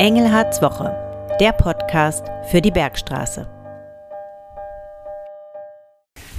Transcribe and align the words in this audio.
Engelhards 0.00 0.62
Woche, 0.62 0.96
der 1.40 1.52
Podcast 1.52 2.24
für 2.50 2.62
die 2.62 2.70
Bergstraße. 2.70 3.46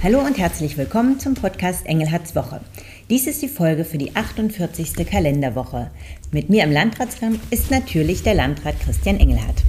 Hallo 0.02 0.18
und 0.18 0.36
herzlich 0.36 0.76
willkommen 0.76 1.20
zum 1.20 1.34
Podcast 1.34 1.86
Engelhards 1.86 2.34
Woche. 2.34 2.60
Dies 3.08 3.28
ist 3.28 3.40
die 3.40 3.46
Folge 3.46 3.84
für 3.84 3.98
die 3.98 4.16
48. 4.16 5.08
Kalenderwoche. 5.08 5.92
Mit 6.32 6.50
mir 6.50 6.64
im 6.64 6.72
Landratsraum 6.72 7.38
ist 7.50 7.70
natürlich 7.70 8.24
der 8.24 8.34
Landrat 8.34 8.80
Christian 8.80 9.20
Engelhardt. 9.20 9.62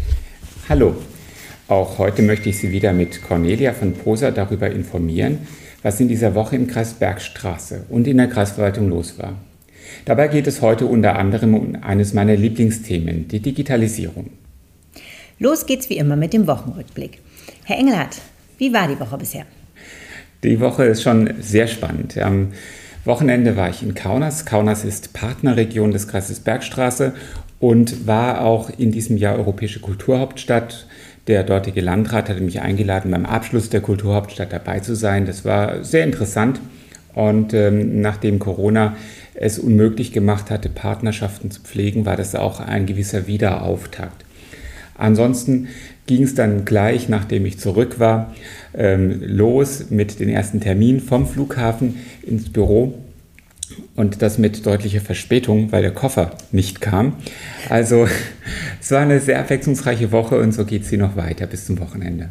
Hallo, 0.68 0.96
auch 1.68 2.00
heute 2.00 2.24
möchte 2.24 2.50
ich 2.50 2.58
Sie 2.58 2.72
wieder 2.72 2.94
mit 2.94 3.22
Cornelia 3.22 3.74
von 3.74 3.94
Posa 3.94 4.32
darüber 4.32 4.72
informieren, 4.72 5.46
was 5.84 6.00
in 6.00 6.08
dieser 6.08 6.34
Woche 6.34 6.56
im 6.56 6.66
Kreis 6.66 6.94
Bergstraße 6.96 7.86
und 7.90 8.08
in 8.08 8.18
der 8.18 8.28
Kreisverwaltung 8.28 8.90
los 8.90 9.20
war. 9.20 9.36
Dabei 10.06 10.28
geht 10.28 10.48
es 10.48 10.62
heute 10.62 10.86
unter 10.86 11.18
anderem 11.18 11.54
um 11.54 11.78
eines 11.82 12.14
meiner 12.14 12.36
Lieblingsthemen, 12.36 13.28
die 13.28 13.40
Digitalisierung. 13.40 14.30
Los 15.40 15.66
geht's 15.66 15.90
wie 15.90 15.98
immer 15.98 16.16
mit 16.16 16.34
dem 16.34 16.48
Wochenrückblick. 16.48 17.20
Herr 17.66 17.78
Engelhardt, 17.78 18.18
wie 18.58 18.74
war 18.74 18.88
die 18.88 19.00
Woche 19.00 19.18
bisher? 19.18 19.46
Die 20.44 20.60
Woche 20.60 20.86
ist 20.86 21.02
schon 21.02 21.34
sehr 21.40 21.68
spannend. 21.68 22.18
Am 22.18 22.50
Wochenende 23.06 23.58
war 23.58 23.70
ich 23.70 23.82
in 23.82 23.96
Kaunas. 23.96 24.46
Kaunas 24.46 24.86
ist 24.86 25.14
Partnerregion 25.14 25.92
des 25.92 26.08
Kreises 26.08 26.40
Bergstraße 26.40 27.14
und 27.60 28.08
war 28.08 28.42
auch 28.42 28.70
in 28.78 28.92
diesem 28.92 29.18
Jahr 29.18 29.38
Europäische 29.38 29.80
Kulturhauptstadt. 29.80 30.88
Der 31.28 31.44
dortige 31.44 31.80
Landrat 31.80 32.28
hatte 32.28 32.42
mich 32.42 32.62
eingeladen, 32.62 33.12
beim 33.12 33.26
Abschluss 33.26 33.70
der 33.70 33.82
Kulturhauptstadt 33.82 34.52
dabei 34.52 34.82
zu 34.82 34.96
sein. 34.96 35.26
Das 35.26 35.46
war 35.46 35.84
sehr 35.84 36.04
interessant. 36.04 36.60
Und 37.14 37.54
ähm, 37.54 38.02
nachdem 38.02 38.40
Corona 38.40 38.96
es 39.44 39.60
unmöglich 39.60 40.12
gemacht 40.12 40.50
hatte, 40.50 40.70
Partnerschaften 40.70 41.52
zu 41.52 41.62
pflegen, 41.62 42.06
war 42.06 42.16
das 42.16 42.36
auch 42.36 42.60
ein 42.60 42.86
gewisser 42.86 43.28
Wiederauftakt. 43.28 44.26
Ansonsten 44.96 45.68
ging 46.06 46.24
es 46.24 46.36
dann 46.36 46.66
gleich, 46.66 47.10
nachdem 47.10 47.46
ich 47.46 47.60
zurück 47.60 48.00
war, 48.00 48.34
ähm, 48.74 49.22
los 49.22 49.90
mit 49.90 50.20
den 50.20 50.30
ersten 50.30 50.60
Terminen 50.60 51.00
vom 51.00 51.28
Flughafen 51.28 51.96
ins 52.22 52.52
Büro 52.52 52.94
und 53.96 54.22
das 54.22 54.38
mit 54.38 54.66
deutlicher 54.66 55.02
Verspätung, 55.02 55.72
weil 55.72 55.82
der 55.82 55.94
Koffer 55.94 56.38
nicht 56.52 56.82
kam. 56.82 57.16
Also 57.70 58.08
es 58.82 58.92
war 58.92 59.02
eine 59.02 59.20
sehr 59.20 59.40
abwechslungsreiche 59.40 60.12
Woche 60.12 60.40
und 60.40 60.52
so 60.54 60.66
geht 60.66 60.86
sie 60.86 60.98
noch 60.98 61.16
weiter 61.16 61.48
bis 61.48 61.66
zum 61.66 61.80
Wochenende. 61.80 62.30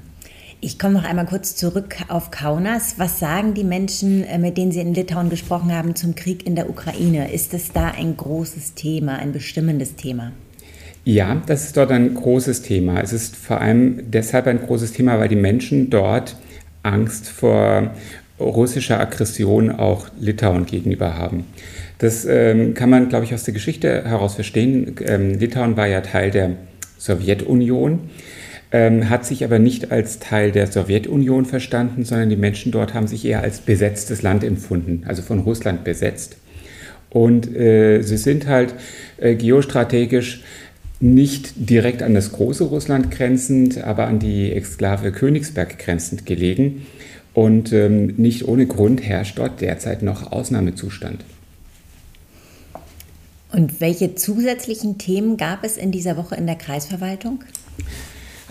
Ich 0.65 0.79
komme 0.79 0.95
noch 0.95 1.03
einmal 1.03 1.27
kurz 1.27 1.57
zurück 1.57 1.97
auf 2.07 2.31
Kaunas. 2.31 2.95
Was 2.97 3.19
sagen 3.19 3.53
die 3.53 3.65
Menschen, 3.65 4.23
äh, 4.23 4.39
mit 4.39 4.57
denen 4.57 4.71
Sie 4.71 4.79
in 4.79 4.95
Litauen 4.95 5.29
gesprochen 5.29 5.75
haben, 5.75 5.97
zum 5.97 6.15
Krieg 6.15 6.47
in 6.47 6.55
der 6.55 6.71
Ukraine? 6.71 7.33
Ist 7.33 7.53
es 7.53 7.73
da 7.73 7.89
ein 7.89 8.17
großes 8.17 8.75
Thema, 8.75 9.17
ein 9.17 9.33
bestimmendes 9.33 9.97
Thema? 9.97 10.31
Ja, 11.05 11.43
das 11.47 11.65
ist 11.65 11.77
dort 11.77 11.91
ein 11.91 12.15
großes 12.15 12.63
Thema. 12.63 13.01
Es 13.01 13.13
ist 13.13 13.35
vor 13.35 13.61
allem 13.61 14.09
deshalb 14.13 14.47
ein 14.47 14.61
großes 14.61 14.93
Thema, 14.93 15.19
weil 15.19 15.27
die 15.27 15.35
Menschen 15.35 15.91
dort 15.91 16.37
Angst 16.85 17.27
vor 17.27 17.91
russischer 18.39 19.01
Aggression 19.01 19.69
auch 19.69 20.07
Litauen 20.21 20.65
gegenüber 20.65 21.19
haben. 21.19 21.45
Das 21.99 22.25
ähm, 22.25 22.75
kann 22.75 22.89
man, 22.89 23.09
glaube 23.09 23.25
ich, 23.25 23.35
aus 23.35 23.43
der 23.43 23.53
Geschichte 23.53 24.05
heraus 24.05 24.37
verstehen. 24.37 24.95
Ähm, 25.05 25.41
Litauen 25.41 25.77
war 25.77 25.89
ja 25.89 26.03
Teil 26.03 26.31
der 26.31 26.51
Sowjetunion 26.99 27.99
ähm, 28.73 29.11
hat 29.11 29.27
sich 29.27 29.45
aber 29.45 29.59
nicht 29.59 29.93
als 29.93 30.19
Teil 30.19 30.51
der 30.51 30.67
Sowjetunion 30.67 31.45
verstanden, 31.45 32.05
sondern 32.05 32.31
die 32.31 32.37
Menschen 32.37 32.73
dort 32.73 32.95
haben 32.95 33.07
sich 33.07 33.25
eher 33.25 33.43
als 33.43 33.61
besetztes 33.61 34.23
Land 34.23 34.43
empfunden, 34.43 35.05
also 35.07 35.23
von 35.23 35.41
Russland 35.41 35.85
besetzt. 35.85 36.37
Und 37.11 37.55
äh, 37.55 38.01
sie 38.03 38.17
sind 38.17 38.47
halt 38.47 38.75
äh, 39.19 39.35
geostrategisch 39.35 40.43
nicht 41.01 41.53
direkt 41.57 42.03
an 42.03 42.15
das 42.15 42.33
große 42.33 42.65
Russland 42.65 43.11
grenzend, 43.11 43.83
aber 43.83 44.07
an 44.07 44.19
die 44.19 44.53
Exklave 44.53 45.13
Königsberg 45.13 45.79
grenzend 45.79 46.25
gelegen. 46.25 46.87
Und 47.35 47.73
ähm, 47.73 48.15
nicht 48.17 48.47
ohne 48.47 48.67
Grund 48.67 49.03
herrscht 49.03 49.39
dort 49.39 49.61
derzeit 49.61 50.03
noch 50.03 50.33
Ausnahmezustand. 50.33 51.25
Und 53.51 53.81
welche 53.81 54.15
zusätzlichen 54.15 54.97
Themen 54.97 55.37
gab 55.37 55.65
es 55.65 55.77
in 55.77 55.93
dieser 55.93 56.17
Woche 56.17 56.37
in 56.37 56.47
der 56.47 56.57
Kreisverwaltung? 56.57 57.43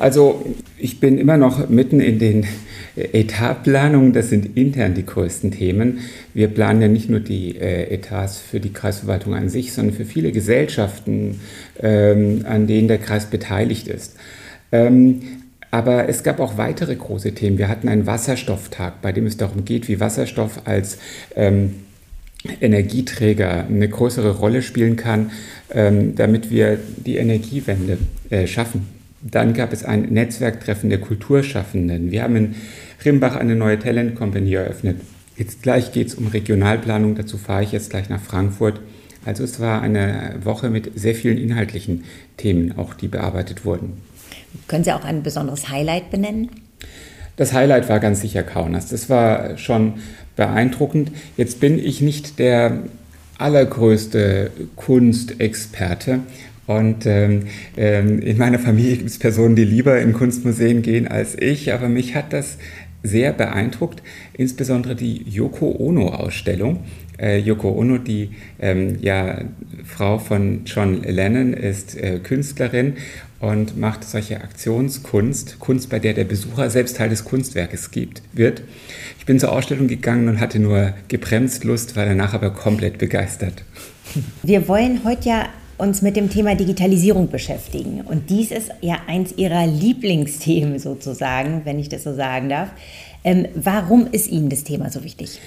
Also 0.01 0.43
ich 0.79 0.99
bin 0.99 1.19
immer 1.19 1.37
noch 1.37 1.69
mitten 1.69 1.99
in 1.99 2.17
den 2.17 2.47
Etatplanungen. 2.95 4.13
Das 4.13 4.29
sind 4.29 4.57
intern 4.57 4.95
die 4.95 5.05
größten 5.05 5.51
Themen. 5.51 5.99
Wir 6.33 6.47
planen 6.47 6.81
ja 6.81 6.87
nicht 6.87 7.07
nur 7.07 7.19
die 7.19 7.55
äh, 7.55 7.93
Etats 7.93 8.39
für 8.39 8.59
die 8.59 8.73
Kreisverwaltung 8.73 9.35
an 9.35 9.47
sich, 9.47 9.73
sondern 9.73 9.95
für 9.95 10.05
viele 10.05 10.31
Gesellschaften, 10.31 11.39
ähm, 11.79 12.45
an 12.49 12.65
denen 12.65 12.87
der 12.87 12.97
Kreis 12.97 13.27
beteiligt 13.27 13.87
ist. 13.87 14.15
Ähm, 14.71 15.21
aber 15.69 16.09
es 16.09 16.23
gab 16.23 16.39
auch 16.39 16.57
weitere 16.57 16.95
große 16.95 17.33
Themen. 17.33 17.59
Wir 17.59 17.67
hatten 17.67 17.87
einen 17.87 18.07
Wasserstofftag, 18.07 19.03
bei 19.03 19.11
dem 19.11 19.27
es 19.27 19.37
darum 19.37 19.65
geht, 19.65 19.87
wie 19.87 19.99
Wasserstoff 19.99 20.61
als 20.65 20.97
ähm, 21.35 21.75
Energieträger 22.59 23.67
eine 23.67 23.87
größere 23.87 24.31
Rolle 24.31 24.63
spielen 24.63 24.95
kann, 24.95 25.29
ähm, 25.69 26.15
damit 26.15 26.49
wir 26.49 26.79
die 27.05 27.17
Energiewende 27.17 27.99
äh, 28.31 28.47
schaffen. 28.47 29.00
Dann 29.21 29.53
gab 29.53 29.71
es 29.71 29.83
ein 29.83 30.03
Netzwerktreffen 30.03 30.89
der 30.89 30.99
Kulturschaffenden. 30.99 32.11
Wir 32.11 32.23
haben 32.23 32.35
in 32.35 32.55
Rimbach 33.05 33.35
eine 33.35 33.55
neue 33.55 33.77
Talent 33.79 34.15
Company 34.15 34.53
eröffnet. 34.53 34.97
Jetzt 35.37 35.61
gleich 35.61 35.91
geht 35.91 36.07
es 36.07 36.15
um 36.15 36.27
Regionalplanung, 36.27 37.15
dazu 37.15 37.37
fahre 37.37 37.63
ich 37.63 37.71
jetzt 37.71 37.89
gleich 37.89 38.09
nach 38.09 38.21
Frankfurt. 38.21 38.79
Also 39.25 39.43
es 39.43 39.59
war 39.59 39.81
eine 39.81 40.35
Woche 40.43 40.69
mit 40.69 40.91
sehr 40.99 41.15
vielen 41.15 41.37
inhaltlichen 41.37 42.03
Themen, 42.37 42.77
auch 42.77 42.93
die 42.93 43.07
bearbeitet 43.07 43.65
wurden. 43.65 44.01
Können 44.67 44.83
Sie 44.83 44.91
auch 44.91 45.05
ein 45.05 45.23
besonderes 45.23 45.69
Highlight 45.69 46.09
benennen? 46.09 46.49
Das 47.35 47.53
Highlight 47.53 47.89
war 47.89 47.99
ganz 47.99 48.21
sicher 48.21 48.43
Kaunas. 48.43 48.89
Das 48.89 49.09
war 49.09 49.57
schon 49.57 49.95
beeindruckend. 50.35 51.11
Jetzt 51.37 51.59
bin 51.59 51.79
ich 51.79 52.01
nicht 52.01 52.39
der 52.39 52.79
allergrößte 53.37 54.51
Kunstexperte, 54.75 56.19
und 56.67 57.05
ähm, 57.05 57.43
ähm, 57.75 58.19
in 58.21 58.37
meiner 58.37 58.59
Familie 58.59 58.97
gibt 58.97 59.09
es 59.09 59.19
Personen, 59.19 59.55
die 59.55 59.65
lieber 59.65 59.99
in 59.99 60.13
Kunstmuseen 60.13 60.81
gehen 60.81 61.07
als 61.07 61.35
ich, 61.37 61.73
aber 61.73 61.89
mich 61.89 62.15
hat 62.15 62.33
das 62.33 62.57
sehr 63.03 63.33
beeindruckt, 63.33 64.03
insbesondere 64.33 64.95
die 64.95 65.23
Yoko 65.27 65.75
Ono-Ausstellung. 65.79 66.83
Äh, 67.19 67.39
Yoko 67.39 67.71
Ono, 67.71 67.97
die 67.97 68.29
ähm, 68.59 68.97
ja, 69.01 69.41
Frau 69.83 70.19
von 70.19 70.61
John 70.65 71.03
Lennon, 71.03 71.53
ist 71.53 71.97
äh, 71.97 72.19
Künstlerin 72.19 72.93
und 73.39 73.77
macht 73.77 74.03
solche 74.03 74.41
Aktionskunst, 74.41 75.59
Kunst, 75.59 75.89
bei 75.89 75.97
der 75.97 76.13
der 76.13 76.25
Besucher 76.25 76.69
selbst 76.69 76.97
Teil 76.97 77.09
des 77.09 77.25
Kunstwerkes 77.25 77.89
gibt, 77.89 78.21
wird. 78.33 78.61
Ich 79.17 79.25
bin 79.25 79.39
zur 79.39 79.51
Ausstellung 79.51 79.87
gegangen 79.87 80.29
und 80.29 80.39
hatte 80.39 80.59
nur 80.59 80.93
gebremst 81.07 81.63
Lust, 81.63 81.95
war 81.95 82.05
danach 82.05 82.33
aber 82.33 82.51
komplett 82.51 82.99
begeistert. 82.99 83.63
Wir 84.43 84.67
wollen 84.67 85.03
heute 85.03 85.29
ja 85.29 85.49
uns 85.81 86.03
mit 86.03 86.15
dem 86.15 86.29
Thema 86.29 86.55
Digitalisierung 86.55 87.29
beschäftigen. 87.29 88.01
Und 88.01 88.29
dies 88.29 88.51
ist 88.51 88.69
ja 88.81 88.99
eins 89.07 89.33
Ihrer 89.35 89.65
Lieblingsthemen 89.65 90.77
sozusagen, 90.77 91.61
wenn 91.65 91.79
ich 91.79 91.89
das 91.89 92.03
so 92.03 92.13
sagen 92.13 92.49
darf. 92.49 92.69
Ähm, 93.23 93.47
warum 93.55 94.07
ist 94.11 94.29
Ihnen 94.29 94.49
das 94.49 94.63
Thema 94.63 94.91
so 94.91 95.03
wichtig? 95.03 95.39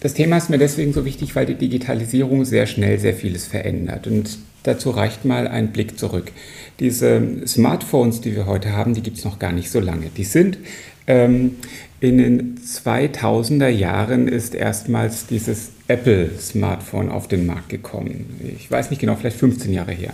Das 0.00 0.14
Thema 0.14 0.36
ist 0.36 0.50
mir 0.50 0.58
deswegen 0.58 0.92
so 0.92 1.04
wichtig, 1.04 1.34
weil 1.34 1.46
die 1.46 1.54
Digitalisierung 1.54 2.44
sehr 2.44 2.66
schnell 2.66 2.98
sehr 2.98 3.14
vieles 3.14 3.46
verändert. 3.46 4.06
Und 4.06 4.38
dazu 4.62 4.90
reicht 4.90 5.24
mal 5.24 5.48
ein 5.48 5.72
Blick 5.72 5.98
zurück. 5.98 6.30
Diese 6.78 7.46
Smartphones, 7.46 8.20
die 8.20 8.36
wir 8.36 8.46
heute 8.46 8.72
haben, 8.72 8.94
die 8.94 9.02
gibt 9.02 9.18
es 9.18 9.24
noch 9.24 9.38
gar 9.38 9.52
nicht 9.52 9.70
so 9.70 9.80
lange. 9.80 10.10
Die 10.14 10.24
sind 10.24 10.58
ähm, 11.06 11.56
in 12.00 12.18
den 12.18 12.58
2000er 12.58 13.68
Jahren 13.68 14.28
ist 14.28 14.54
erstmals 14.54 15.26
dieses 15.26 15.72
Apple-Smartphone 15.88 17.08
auf 17.08 17.28
den 17.28 17.46
Markt 17.46 17.70
gekommen. 17.70 18.38
Ich 18.56 18.70
weiß 18.70 18.90
nicht 18.90 19.00
genau, 19.00 19.16
vielleicht 19.16 19.38
15 19.38 19.72
Jahre 19.72 19.92
her. 19.92 20.12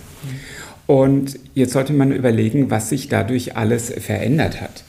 Und 0.87 1.39
jetzt 1.53 1.73
sollte 1.73 1.93
man 1.93 2.11
überlegen, 2.11 2.69
was 2.69 2.89
sich 2.89 3.09
dadurch 3.09 3.57
alles 3.57 3.89
verändert 3.91 4.61
hat. 4.61 4.83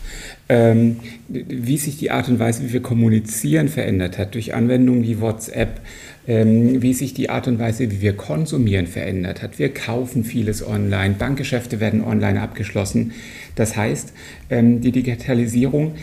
Ähm, 0.48 1.00
wie 1.28 1.76
sich 1.76 1.96
die 1.96 2.12
Art 2.12 2.28
und 2.28 2.38
Weise, 2.38 2.62
wie 2.62 2.72
wir 2.72 2.82
kommunizieren, 2.82 3.68
verändert 3.68 4.16
hat 4.16 4.34
durch 4.34 4.54
Anwendungen 4.54 5.02
wie 5.02 5.20
WhatsApp, 5.20 5.80
ähm, 6.28 6.82
wie 6.82 6.94
sich 6.94 7.14
die 7.14 7.30
Art 7.30 7.48
und 7.48 7.58
Weise, 7.58 7.90
wie 7.90 8.00
wir 8.00 8.12
konsumieren, 8.12 8.86
verändert 8.86 9.42
hat. 9.42 9.58
Wir 9.58 9.74
kaufen 9.74 10.22
vieles 10.22 10.64
online, 10.64 11.16
Bankgeschäfte 11.18 11.80
werden 11.80 12.04
online 12.04 12.40
abgeschlossen. 12.40 13.12
Das 13.56 13.76
heißt, 13.76 14.12
ähm, 14.50 14.80
die 14.82 14.92
Digitalisierung 14.92 15.94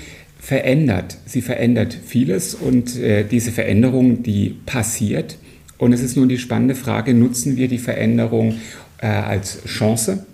verändert. 0.44 1.18
Sie 1.26 1.42
verändert 1.42 1.98
vieles 2.06 2.54
und 2.54 3.00
äh, 3.00 3.24
diese 3.24 3.52
Veränderung, 3.52 4.24
die 4.24 4.58
passiert. 4.66 5.38
Und 5.78 5.94
es 5.94 6.04
ist 6.04 6.18
nun 6.18 6.28
die 6.28 6.38
spannende 6.38 6.76
Frage, 6.76 7.14
nutzen 7.14 7.56
wir 7.56 7.70
die 7.70 7.78
Veränderung 7.78 8.56
äh, 8.98 9.08
als 9.08 9.64
Chance, 9.64 10.26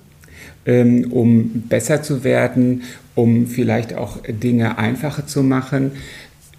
ähm, 0.65 1.11
um 1.11 1.63
besser 1.69 2.01
zu 2.01 2.23
werden, 2.23 2.81
um 3.13 3.45
vielleicht 3.45 3.93
auch 3.93 4.17
Dinge 4.27 4.79
einfacher 4.79 5.27
zu 5.27 5.43
machen, 5.43 5.91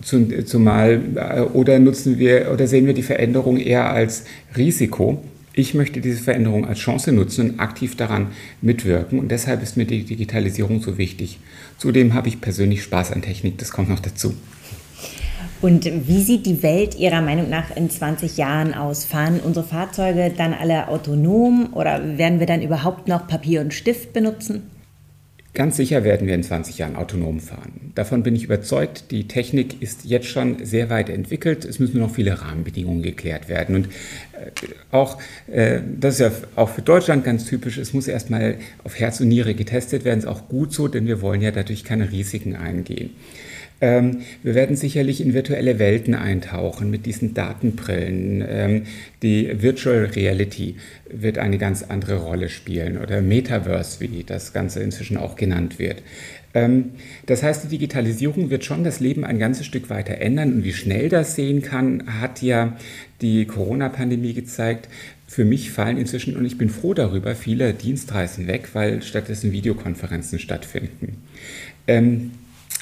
zumal 0.00 1.00
äh, 1.16 1.40
oder 1.40 1.80
nutzen 1.80 2.20
wir 2.20 2.52
oder 2.52 2.68
sehen 2.68 2.86
wir 2.86 2.94
die 2.94 3.02
Veränderung 3.02 3.56
eher 3.56 3.90
als 3.90 4.24
Risiko 4.56 5.24
Ich 5.52 5.74
möchte 5.74 6.00
diese 6.00 6.22
Veränderung 6.22 6.66
als 6.66 6.78
Chance 6.78 7.12
nutzen 7.12 7.50
und 7.50 7.60
aktiv 7.60 7.96
daran 7.96 8.28
mitwirken 8.62 9.18
und 9.18 9.30
deshalb 9.30 9.62
ist 9.62 9.76
mir 9.76 9.84
die 9.84 10.04
Digitalisierung 10.04 10.80
so 10.80 10.96
wichtig. 10.96 11.38
Zudem 11.76 12.14
habe 12.14 12.28
ich 12.28 12.40
persönlich 12.40 12.82
Spaß 12.82 13.12
an 13.12 13.22
Technik, 13.22 13.58
das 13.58 13.72
kommt 13.72 13.88
noch 13.88 14.00
dazu. 14.00 14.34
Und 15.60 15.84
wie 15.84 16.22
sieht 16.22 16.46
die 16.46 16.62
Welt 16.62 16.98
Ihrer 16.98 17.20
Meinung 17.20 17.50
nach 17.50 17.76
in 17.76 17.90
20 17.90 18.38
Jahren 18.38 18.72
aus? 18.72 19.04
Fahren 19.04 19.40
unsere 19.40 19.66
Fahrzeuge 19.66 20.32
dann 20.34 20.54
alle 20.54 20.88
autonom 20.88 21.70
oder 21.74 22.16
werden 22.16 22.38
wir 22.38 22.46
dann 22.46 22.62
überhaupt 22.62 23.08
noch 23.08 23.26
Papier 23.26 23.60
und 23.60 23.74
Stift 23.74 24.12
benutzen? 24.12 24.62
Ganz 25.52 25.76
sicher 25.76 26.04
werden 26.04 26.28
wir 26.28 26.34
in 26.34 26.44
20 26.44 26.78
Jahren 26.78 26.94
autonom 26.94 27.40
fahren. 27.40 27.90
Davon 27.96 28.22
bin 28.22 28.36
ich 28.36 28.44
überzeugt. 28.44 29.10
Die 29.10 29.26
Technik 29.26 29.82
ist 29.82 30.04
jetzt 30.04 30.28
schon 30.28 30.64
sehr 30.64 30.90
weit 30.90 31.08
entwickelt. 31.08 31.64
Es 31.64 31.80
müssen 31.80 31.98
noch 31.98 32.14
viele 32.14 32.40
Rahmenbedingungen 32.40 33.02
geklärt 33.02 33.48
werden. 33.48 33.74
Und 33.74 33.86
äh, 33.86 34.52
auch, 34.92 35.18
äh, 35.48 35.80
das 35.98 36.14
ist 36.14 36.20
ja 36.20 36.30
auch 36.54 36.68
für 36.68 36.82
Deutschland 36.82 37.24
ganz 37.24 37.46
typisch, 37.46 37.78
es 37.78 37.92
muss 37.92 38.06
erstmal 38.06 38.58
auf 38.84 39.00
Herz 39.00 39.20
und 39.20 39.26
Niere 39.26 39.54
getestet 39.54 40.04
werden. 40.04 40.20
Ist 40.20 40.26
auch 40.26 40.46
gut 40.46 40.72
so, 40.72 40.86
denn 40.86 41.08
wir 41.08 41.20
wollen 41.20 41.42
ja 41.42 41.50
dadurch 41.50 41.82
keine 41.82 42.12
Risiken 42.12 42.54
eingehen. 42.54 43.10
Ähm, 43.80 44.22
wir 44.42 44.54
werden 44.54 44.76
sicherlich 44.76 45.20
in 45.20 45.32
virtuelle 45.32 45.78
Welten 45.78 46.14
eintauchen 46.14 46.90
mit 46.90 47.06
diesen 47.06 47.34
Datenbrillen. 47.34 48.44
Ähm, 48.46 48.82
die 49.22 49.62
Virtual 49.62 50.04
Reality 50.04 50.76
wird 51.08 51.38
eine 51.38 51.58
ganz 51.58 51.82
andere 51.82 52.16
Rolle 52.16 52.48
spielen 52.48 52.98
oder 52.98 53.22
Metaverse, 53.22 54.00
wie 54.00 54.24
das 54.24 54.52
Ganze 54.52 54.80
inzwischen 54.82 55.16
auch 55.16 55.36
genannt 55.36 55.78
wird. 55.78 56.02
Ähm, 56.52 56.90
das 57.26 57.42
heißt, 57.42 57.64
die 57.64 57.68
Digitalisierung 57.68 58.50
wird 58.50 58.64
schon 58.64 58.84
das 58.84 59.00
Leben 59.00 59.24
ein 59.24 59.38
ganzes 59.38 59.66
Stück 59.66 59.88
weiter 59.88 60.18
ändern 60.18 60.52
und 60.54 60.64
wie 60.64 60.72
schnell 60.72 61.08
das 61.08 61.34
sehen 61.36 61.62
kann, 61.62 62.20
hat 62.20 62.42
ja 62.42 62.76
die 63.22 63.46
Corona-Pandemie 63.46 64.34
gezeigt. 64.34 64.88
Für 65.26 65.44
mich 65.44 65.70
fallen 65.70 65.96
inzwischen, 65.96 66.36
und 66.36 66.44
ich 66.44 66.58
bin 66.58 66.70
froh 66.70 66.92
darüber, 66.92 67.36
viele 67.36 67.72
Dienstreisen 67.72 68.48
weg, 68.48 68.70
weil 68.72 69.00
stattdessen 69.02 69.52
Videokonferenzen 69.52 70.40
stattfinden. 70.40 71.18
Ähm, 71.86 72.32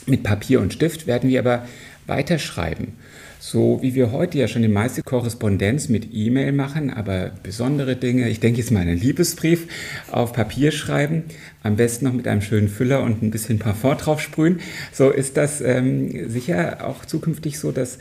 mit 0.09 0.23
Papier 0.23 0.61
und 0.61 0.73
Stift 0.73 1.07
werden 1.07 1.31
wir 1.31 1.41
aber 1.41 1.67
weiterschreiben. 2.07 2.95
So 3.41 3.79
wie 3.83 3.95
wir 3.95 4.11
heute 4.11 4.37
ja 4.37 4.49
schon 4.49 4.63
die 4.63 4.69
meiste 4.69 5.03
Korrespondenz 5.03 5.89
mit 5.89 6.09
E-Mail 6.13 6.51
machen, 6.51 6.91
aber 6.91 7.31
besondere 7.45 7.95
Dinge, 7.95 8.29
ich 8.29 8.41
denke 8.41 8.59
jetzt 8.59 8.73
mal 8.73 8.81
einen 8.81 8.99
Liebesbrief 8.99 9.69
auf 10.11 10.33
Papier 10.33 10.73
schreiben, 10.73 11.23
am 11.63 11.77
besten 11.77 12.07
noch 12.07 12.13
mit 12.13 12.27
einem 12.27 12.43
schönen 12.43 12.69
Füller 12.69 13.03
und 13.05 13.23
ein 13.23 13.31
bisschen 13.31 13.61
Parfum 13.61 13.97
drauf 13.97 14.21
sprühen. 14.21 14.59
So 14.93 15.11
ist 15.11 15.37
das 15.37 15.61
ähm, 15.61 16.29
sicher 16.29 16.85
auch 16.85 17.05
zukünftig 17.05 17.61
so, 17.61 17.71
dass 17.71 17.99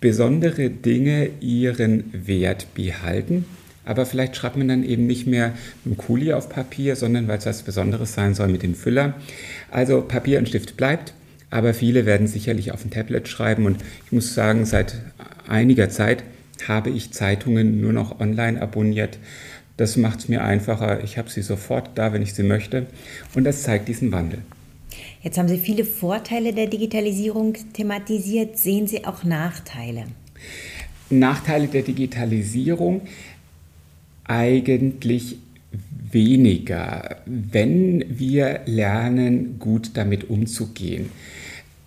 besondere 0.00 0.68
Dinge 0.68 1.30
ihren 1.40 2.26
Wert 2.26 2.74
behalten. 2.74 3.44
Aber 3.84 4.04
vielleicht 4.04 4.36
schreibt 4.36 4.56
man 4.56 4.68
dann 4.68 4.84
eben 4.84 5.06
nicht 5.06 5.26
mehr 5.26 5.54
mit 5.84 5.94
dem 5.94 5.96
Kuli 5.96 6.32
auf 6.32 6.48
Papier, 6.48 6.96
sondern 6.96 7.28
weil 7.28 7.38
es 7.38 7.46
was 7.46 7.62
Besonderes 7.62 8.14
sein 8.14 8.34
soll 8.34 8.48
mit 8.48 8.62
dem 8.62 8.74
Füller. 8.74 9.14
Also 9.70 10.02
Papier 10.02 10.38
und 10.38 10.48
Stift 10.48 10.76
bleibt, 10.76 11.14
aber 11.52 11.74
viele 11.74 12.06
werden 12.06 12.26
sicherlich 12.26 12.72
auf 12.72 12.80
dem 12.80 12.90
Tablet 12.90 13.28
schreiben 13.28 13.66
und 13.66 13.76
ich 14.06 14.12
muss 14.12 14.34
sagen, 14.34 14.64
seit 14.64 14.96
einiger 15.46 15.90
Zeit 15.90 16.24
habe 16.66 16.88
ich 16.88 17.12
Zeitungen 17.12 17.80
nur 17.80 17.92
noch 17.92 18.20
online 18.20 18.60
abonniert. 18.60 19.18
Das 19.76 19.98
macht 19.98 20.20
es 20.20 20.28
mir 20.28 20.42
einfacher. 20.42 21.04
Ich 21.04 21.18
habe 21.18 21.28
sie 21.28 21.42
sofort 21.42 21.90
da, 21.96 22.14
wenn 22.14 22.22
ich 22.22 22.32
sie 22.32 22.42
möchte. 22.42 22.86
Und 23.34 23.44
das 23.44 23.62
zeigt 23.64 23.88
diesen 23.88 24.12
Wandel. 24.12 24.38
Jetzt 25.22 25.38
haben 25.38 25.48
Sie 25.48 25.58
viele 25.58 25.84
Vorteile 25.84 26.52
der 26.52 26.66
Digitalisierung 26.66 27.56
thematisiert. 27.72 28.58
Sehen 28.58 28.86
Sie 28.86 29.04
auch 29.04 29.24
Nachteile? 29.24 30.04
Nachteile 31.10 31.68
der 31.68 31.82
Digitalisierung 31.82 33.02
eigentlich 34.24 35.36
weniger, 36.10 37.16
wenn 37.26 38.04
wir 38.08 38.60
lernen, 38.66 39.58
gut 39.58 39.90
damit 39.94 40.30
umzugehen. 40.30 41.10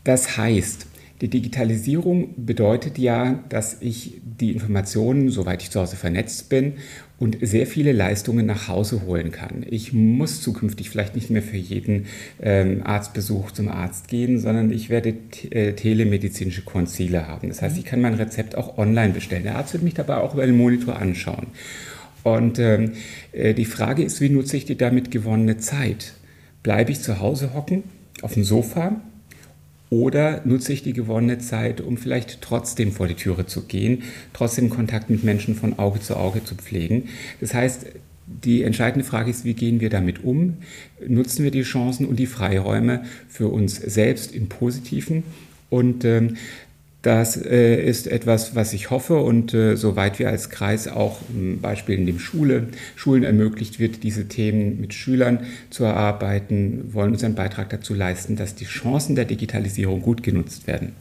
Das 0.05 0.37
heißt, 0.37 0.87
die 1.21 1.29
Digitalisierung 1.29 2.33
bedeutet 2.37 2.97
ja, 2.97 3.39
dass 3.49 3.77
ich 3.81 4.21
die 4.23 4.51
Informationen, 4.51 5.29
soweit 5.29 5.61
ich 5.61 5.71
zu 5.71 5.79
Hause 5.79 5.95
vernetzt 5.95 6.49
bin, 6.49 6.73
und 7.17 7.37
sehr 7.41 7.65
viele 7.65 7.93
Leistungen 7.93 8.45
nach 8.45 8.67
Hause 8.67 9.03
holen 9.05 9.31
kann. 9.31 9.65
Ich 9.69 9.93
muss 9.93 10.41
zukünftig 10.41 10.89
vielleicht 10.89 11.15
nicht 11.15 11.29
mehr 11.29 11.41
für 11.41 11.55
jeden 11.55 12.07
ähm, 12.41 12.81
Arztbesuch 12.83 13.51
zum 13.51 13.69
Arzt 13.69 14.09
gehen, 14.09 14.37
sondern 14.37 14.71
ich 14.71 14.89
werde 14.89 15.15
äh, 15.49 15.73
telemedizinische 15.73 16.63
Konzile 16.63 17.27
haben. 17.27 17.47
Das 17.47 17.61
heißt, 17.61 17.77
ich 17.77 17.85
kann 17.85 18.01
mein 18.01 18.15
Rezept 18.15 18.55
auch 18.55 18.77
online 18.77 19.13
bestellen. 19.13 19.43
Der 19.43 19.55
Arzt 19.55 19.71
wird 19.71 19.83
mich 19.83 19.93
dabei 19.93 20.17
auch 20.17 20.33
über 20.33 20.45
den 20.45 20.57
Monitor 20.57 20.97
anschauen. 20.97 21.47
Und 22.23 22.59
ähm, 22.59 22.91
äh, 23.31 23.53
die 23.53 23.65
Frage 23.65 24.03
ist, 24.03 24.19
wie 24.19 24.29
nutze 24.29 24.57
ich 24.57 24.65
die 24.65 24.77
damit 24.77 25.09
gewonnene 25.09 25.57
Zeit? 25.57 26.13
Bleibe 26.63 26.91
ich 26.91 26.99
zu 26.99 27.21
Hause 27.21 27.53
hocken, 27.53 27.83
auf 28.21 28.33
dem 28.33 28.43
Sofa 28.43 28.99
oder 29.89 30.41
nutze 30.45 30.73
ich 30.73 30.83
die 30.83 30.93
gewonnene 30.93 31.37
Zeit, 31.37 31.81
um 31.81 31.97
vielleicht 31.97 32.41
trotzdem 32.41 32.91
vor 32.91 33.07
die 33.07 33.15
Türe 33.15 33.45
zu 33.45 33.63
gehen, 33.63 34.03
trotzdem 34.33 34.69
Kontakt 34.69 35.09
mit 35.09 35.23
Menschen 35.23 35.55
von 35.55 35.77
Auge 35.77 35.99
zu 35.99 36.17
Auge 36.17 36.43
zu 36.43 36.55
pflegen? 36.55 37.09
Das 37.39 37.53
heißt, 37.53 37.85
die 38.27 38.63
entscheidende 38.63 39.05
Frage 39.05 39.29
ist, 39.29 39.45
wie 39.45 39.53
gehen 39.53 39.79
wir 39.79 39.89
damit 39.89 40.23
um? 40.23 40.57
Nutzen 41.07 41.43
wir 41.43 41.51
die 41.51 41.61
Chancen 41.61 42.07
und 42.07 42.17
die 42.17 42.25
Freiräume 42.25 43.03
für 43.27 43.49
uns 43.49 43.75
selbst 43.75 44.33
im 44.33 44.49
Positiven? 44.49 45.23
Und 45.69 46.05
ähm, 46.05 46.37
das 47.05 47.37
äh, 47.37 47.75
ist 47.75 48.07
etwas, 48.07 48.55
was 48.55 48.73
ich 48.73 48.89
hoffe 48.89 49.17
und 49.17 49.53
äh, 49.53 49.75
soweit 49.75 50.17
wir 50.17 50.29
als 50.29 50.49
Kreis 50.49 50.87
auch 50.87 51.19
ein 51.29 51.59
Beispiel 51.61 51.99
in 51.99 52.07
dem 52.07 52.17
Schule, 52.17 52.69
Schulen 52.95 53.23
ermöglicht 53.23 53.79
wird, 53.79 54.01
diese 54.01 54.27
Themen 54.27 54.81
mit 54.81 54.95
Schülern 54.95 55.41
zu 55.69 55.83
erarbeiten, 55.83 56.93
wollen 56.93 57.11
unseren 57.11 57.35
Beitrag 57.35 57.69
dazu 57.69 57.93
leisten, 57.93 58.35
dass 58.35 58.55
die 58.55 58.65
Chancen 58.65 59.15
der 59.15 59.25
Digitalisierung 59.25 60.01
gut 60.01 60.23
genutzt 60.23 60.65
werden. 60.65 60.93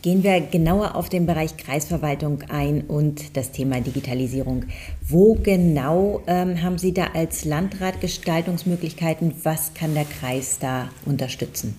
Gehen 0.00 0.22
wir 0.22 0.40
genauer 0.40 0.94
auf 0.94 1.10
den 1.10 1.26
Bereich 1.26 1.58
Kreisverwaltung 1.58 2.44
ein 2.48 2.80
und 2.80 3.36
das 3.36 3.52
Thema 3.52 3.82
Digitalisierung. 3.82 4.64
Wo 5.06 5.34
genau 5.34 6.22
ähm, 6.26 6.62
haben 6.62 6.78
Sie 6.78 6.94
da 6.94 7.08
als 7.12 7.44
Landrat 7.44 8.00
Gestaltungsmöglichkeiten? 8.00 9.34
Was 9.42 9.74
kann 9.74 9.92
der 9.92 10.06
Kreis 10.06 10.58
da 10.58 10.88
unterstützen? 11.04 11.74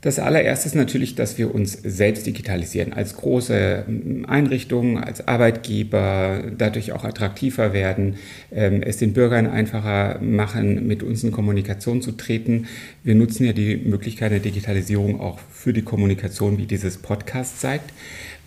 Das 0.00 0.20
allererste 0.20 0.68
ist 0.68 0.76
natürlich, 0.76 1.16
dass 1.16 1.38
wir 1.38 1.52
uns 1.52 1.72
selbst 1.72 2.24
digitalisieren, 2.24 2.92
als 2.92 3.16
große 3.16 3.84
ähm, 3.88 4.26
Einrichtung, 4.28 4.96
als 4.96 5.26
Arbeitgeber, 5.26 6.44
dadurch 6.56 6.92
auch 6.92 7.02
attraktiver 7.02 7.72
werden, 7.72 8.14
ähm, 8.52 8.80
es 8.82 8.98
den 8.98 9.12
Bürgern 9.12 9.48
einfacher 9.48 10.20
machen, 10.20 10.86
mit 10.86 11.02
uns 11.02 11.24
in 11.24 11.32
Kommunikation 11.32 12.00
zu 12.00 12.12
treten. 12.12 12.68
Wir 13.02 13.16
nutzen 13.16 13.44
ja 13.44 13.52
die 13.52 13.76
Möglichkeit 13.76 14.30
der 14.30 14.38
Digitalisierung 14.38 15.20
auch 15.20 15.40
für 15.50 15.72
die 15.72 15.82
Kommunikation, 15.82 16.58
wie 16.58 16.66
dieses 16.66 16.98
Podcast 16.98 17.60
zeigt. 17.60 17.92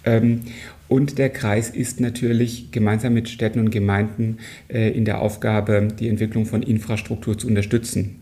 Ähm, 0.06 0.44
und 0.88 1.18
der 1.18 1.30
Kreis 1.30 1.70
ist 1.70 2.00
natürlich 2.00 2.72
gemeinsam 2.72 3.14
mit 3.14 3.28
Städten 3.28 3.60
und 3.60 3.72
Gemeinden 3.72 4.38
äh, 4.70 4.90
in 4.92 5.04
der 5.04 5.20
Aufgabe, 5.20 5.90
die 6.00 6.08
Entwicklung 6.08 6.46
von 6.46 6.64
Infrastruktur 6.64 7.38
zu 7.38 7.48
unterstützen. 7.48 8.21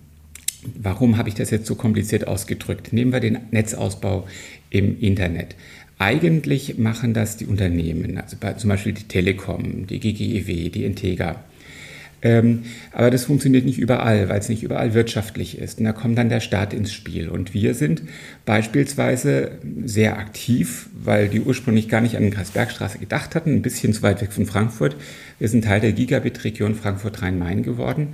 Warum 0.76 1.18
habe 1.18 1.30
ich 1.30 1.36
das 1.36 1.52
jetzt 1.52 1.68
so 1.68 1.76
kompliziert 1.76 2.28
ausgedrückt? 2.28 2.92
Nehmen 2.92 3.14
wir 3.14 3.20
den 3.20 3.40
Netzausbau 3.52 4.28
im 4.70 5.00
Internet. 5.00 5.56
Eigentlich 5.98 6.78
machen 6.78 7.14
das 7.14 7.38
die 7.38 7.46
Unternehmen, 7.46 8.18
also 8.18 8.38
zum 8.58 8.70
Beispiel 8.70 8.94
die 8.94 9.04
Telekom, 9.04 9.86
die 9.88 10.00
GGEW, 10.00 10.70
die 10.70 10.86
Integra. 10.86 11.44
Ähm, 12.22 12.64
aber 12.92 13.12
das 13.12 13.26
funktioniert 13.26 13.66
nicht 13.66 13.80
überall, 13.80 14.28
weil 14.28 14.40
es 14.40 14.50
nicht 14.50 14.64
überall 14.64 14.94
wirtschaftlich 14.94 15.58
ist. 15.58 15.80
Und 15.80 15.86
da 15.86 15.94
kommt 15.94 16.18
dann 16.18 16.30
der 16.30 16.42
Staat 16.42 16.74
ins 16.74 16.92
Spiel. 16.92 17.30
Und 17.30 17.54
wir 17.54 17.74
sind 17.74 18.04
beispielsweise 18.46 19.52
sehr 19.86 20.18
aktiv, 20.18 20.90
weil 20.94 21.30
die 21.30 21.40
ursprünglich 21.40 21.88
gar 21.88 22.02
nicht 22.02 22.18
an 22.18 22.24
den 22.24 22.34
Kreisbergstraße 22.34 23.00
gedacht 23.00 23.36
hatten, 23.36 23.54
ein 23.54 23.62
bisschen 23.62 23.94
zu 23.94 24.02
weit 24.02 24.22
weg 24.22 24.34
von 24.34 24.46
Frankfurt. 24.46 24.96
Wir 25.38 25.48
sind 25.48 25.64
Teil 25.64 25.80
der 25.80 25.94
Gigabit-Region 25.94 26.76
Frankfurt-Rhein-Main 26.76 27.64
geworden 27.64 28.10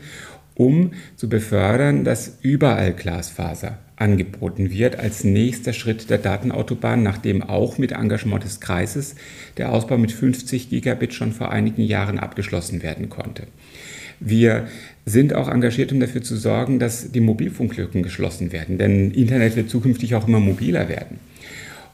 um 0.56 0.92
zu 1.16 1.30
befördern, 1.30 2.04
dass 2.04 2.38
überall 2.42 2.94
Glasfaser 2.94 3.78
angeboten 3.98 4.72
wird 4.72 5.00
als 5.00 5.24
nächster 5.24 5.74
Schritt 5.74 6.10
der 6.10 6.18
Datenautobahn, 6.18 7.04
nachdem 7.04 7.42
auch 7.44 7.78
mit 7.78 7.92
Engagement 7.92 8.44
des 8.44 8.60
Kreises 8.60 9.16
der 9.58 9.72
Ausbau 9.72 9.98
mit 9.98 10.12
50 10.12 10.70
Gigabit 10.70 11.14
schon 11.14 11.32
vor 11.32 11.52
einigen 11.52 11.82
Jahren 11.82 12.20
abgeschlossen 12.20 12.84
werden 12.84 13.10
konnte. 13.10 13.44
Wir 14.20 14.68
sind 15.06 15.34
auch 15.34 15.50
engagiert, 15.50 15.92
um 15.92 16.00
dafür 16.00 16.24
zu 16.24 16.36
sorgen, 16.36 16.80
dass 16.80 17.12
die 17.12 17.20
Mobilfunklücken 17.20 18.02
geschlossen 18.02 18.52
werden, 18.52 18.78
denn 18.78 19.12
Internet 19.12 19.56
wird 19.56 19.70
zukünftig 19.70 20.16
auch 20.16 20.28
immer 20.28 20.40
mobiler 20.40 20.90
werden. 20.90 21.20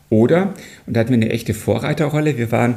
Oder, 0.10 0.53
und 0.86 0.96
da 0.96 1.00
hatten 1.00 1.12
wir 1.12 1.15
eine 1.15 1.30
echte 1.30 1.53
Vorreiterrolle, 1.53 2.38
wir 2.38 2.51
waren 2.51 2.75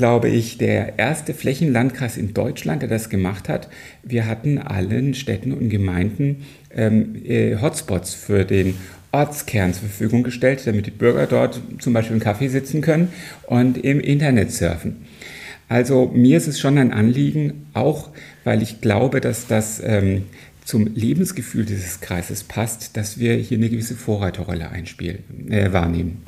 glaube 0.00 0.30
ich, 0.30 0.56
der 0.56 0.98
erste 0.98 1.34
Flächenlandkreis 1.34 2.16
in 2.16 2.32
Deutschland, 2.32 2.80
der 2.80 2.88
das 2.88 3.10
gemacht 3.10 3.50
hat. 3.50 3.68
Wir 4.02 4.24
hatten 4.24 4.56
allen 4.56 5.12
Städten 5.12 5.52
und 5.52 5.68
Gemeinden 5.68 6.46
ähm, 6.74 7.16
äh, 7.22 7.56
Hotspots 7.60 8.14
für 8.14 8.46
den 8.46 8.76
Ortskern 9.12 9.74
zur 9.74 9.88
Verfügung 9.90 10.22
gestellt, 10.22 10.62
damit 10.66 10.86
die 10.86 10.90
Bürger 10.90 11.26
dort 11.26 11.60
zum 11.80 11.92
Beispiel 11.92 12.16
im 12.16 12.22
Café 12.22 12.48
sitzen 12.48 12.80
können 12.80 13.08
und 13.46 13.76
im 13.76 14.00
Internet 14.00 14.52
surfen. 14.52 15.04
Also 15.68 16.10
mir 16.14 16.38
ist 16.38 16.48
es 16.48 16.58
schon 16.58 16.78
ein 16.78 16.94
Anliegen, 16.94 17.66
auch 17.74 18.08
weil 18.44 18.62
ich 18.62 18.80
glaube, 18.80 19.20
dass 19.20 19.48
das 19.48 19.82
ähm, 19.84 20.22
zum 20.64 20.86
Lebensgefühl 20.94 21.66
dieses 21.66 22.00
Kreises 22.00 22.42
passt, 22.42 22.96
dass 22.96 23.18
wir 23.18 23.34
hier 23.34 23.58
eine 23.58 23.68
gewisse 23.68 23.96
Vorreiterrolle 23.96 24.70
einspielen, 24.70 25.50
äh, 25.50 25.74
wahrnehmen. 25.74 26.22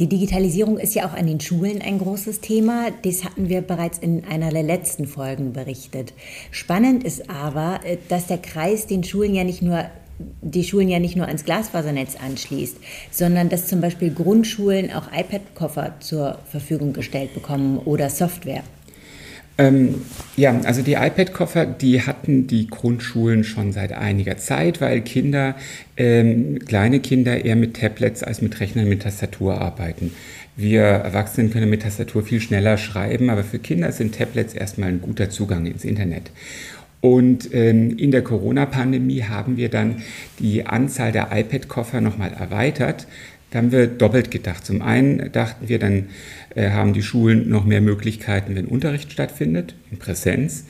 Die 0.00 0.08
Digitalisierung 0.08 0.78
ist 0.78 0.94
ja 0.96 1.06
auch 1.06 1.12
an 1.12 1.28
den 1.28 1.38
Schulen 1.38 1.80
ein 1.80 2.00
großes 2.00 2.40
Thema. 2.40 2.90
Das 3.02 3.24
hatten 3.24 3.48
wir 3.48 3.60
bereits 3.60 3.98
in 3.98 4.24
einer 4.24 4.50
der 4.50 4.64
letzten 4.64 5.06
Folgen 5.06 5.52
berichtet. 5.52 6.14
Spannend 6.50 7.04
ist 7.04 7.30
aber, 7.30 7.78
äh, 7.84 7.98
dass 8.08 8.26
der 8.26 8.38
Kreis 8.38 8.88
den 8.88 9.04
Schulen 9.04 9.34
ja 9.36 9.44
nicht 9.44 9.62
nur 9.62 9.84
die 10.42 10.64
Schulen 10.64 10.88
ja 10.88 11.00
nicht 11.00 11.16
nur 11.16 11.26
ans 11.26 11.44
Glasfasernetz 11.44 12.16
anschließt, 12.16 12.76
sondern 13.10 13.48
dass 13.48 13.66
zum 13.66 13.80
Beispiel 13.80 14.12
Grundschulen 14.12 14.92
auch 14.92 15.08
iPad-Koffer 15.12 15.94
zur 16.00 16.38
Verfügung 16.50 16.92
gestellt 16.92 17.34
bekommen 17.34 17.78
oder 17.78 18.10
Software. 18.10 18.62
Ähm, 19.56 20.02
ja, 20.36 20.60
also 20.64 20.82
die 20.82 20.94
iPad-Koffer, 20.94 21.64
die 21.64 22.02
hatten 22.02 22.48
die 22.48 22.66
Grundschulen 22.66 23.44
schon 23.44 23.72
seit 23.72 23.92
einiger 23.92 24.36
Zeit, 24.36 24.80
weil 24.80 25.00
Kinder, 25.02 25.54
ähm, 25.96 26.58
kleine 26.66 26.98
Kinder 26.98 27.44
eher 27.44 27.54
mit 27.54 27.76
Tablets 27.76 28.24
als 28.24 28.42
mit 28.42 28.58
Rechnern 28.58 28.88
mit 28.88 29.02
Tastatur 29.02 29.60
arbeiten. 29.60 30.12
Wir 30.56 30.82
Erwachsenen 30.82 31.52
können 31.52 31.70
mit 31.70 31.82
Tastatur 31.82 32.24
viel 32.24 32.40
schneller 32.40 32.78
schreiben, 32.78 33.30
aber 33.30 33.44
für 33.44 33.58
Kinder 33.58 33.92
sind 33.92 34.16
Tablets 34.16 34.54
erstmal 34.54 34.88
ein 34.88 35.00
guter 35.00 35.30
Zugang 35.30 35.66
ins 35.66 35.84
Internet. 35.84 36.30
Und 37.00 37.52
ähm, 37.52 37.98
in 37.98 38.10
der 38.10 38.24
Corona-Pandemie 38.24 39.24
haben 39.24 39.56
wir 39.56 39.68
dann 39.68 40.02
die 40.38 40.66
Anzahl 40.66 41.12
der 41.12 41.28
iPad-Koffer 41.32 42.00
nochmal 42.00 42.32
erweitert. 42.32 43.06
Da 43.54 43.58
haben 43.58 43.70
wir 43.70 43.86
doppelt 43.86 44.32
gedacht. 44.32 44.66
Zum 44.66 44.82
einen 44.82 45.30
dachten 45.30 45.68
wir, 45.68 45.78
dann 45.78 46.06
äh, 46.56 46.70
haben 46.70 46.92
die 46.92 47.04
Schulen 47.04 47.48
noch 47.48 47.64
mehr 47.64 47.80
Möglichkeiten, 47.80 48.56
wenn 48.56 48.66
Unterricht 48.66 49.12
stattfindet, 49.12 49.76
in 49.92 49.98
Präsenz. 50.00 50.64